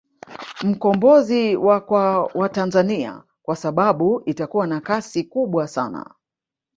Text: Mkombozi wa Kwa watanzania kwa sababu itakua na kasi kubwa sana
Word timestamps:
Mkombozi 0.63 1.55
wa 1.55 1.81
Kwa 1.81 2.23
watanzania 2.25 3.23
kwa 3.41 3.55
sababu 3.55 4.21
itakua 4.25 4.67
na 4.67 4.81
kasi 4.81 5.23
kubwa 5.23 5.67
sana 5.67 6.13